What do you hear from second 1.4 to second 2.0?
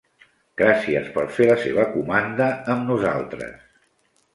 la seva